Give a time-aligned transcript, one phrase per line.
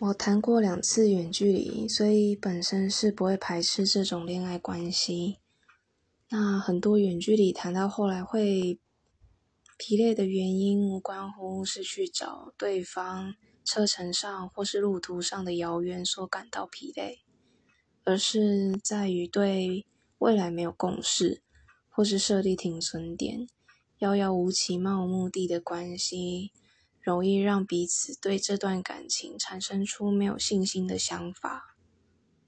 [0.00, 5.38] 我谈过两次远距离，所以本身是不会排斥这种恋爱关系。
[6.30, 8.80] 那很多远距离谈到后来会
[9.78, 17.20] 疲累的原因，无关乎是去找对方车程上或是路途上的遥远所感到疲累，
[18.02, 19.86] 而是在于对
[20.18, 21.40] 未来没有共识，
[21.88, 23.46] 或是设立停损点，
[23.98, 26.50] 遥遥无期、漫无目的的关系。
[27.04, 31.73] 容易让彼此对这段感情产生出没有信心的想法。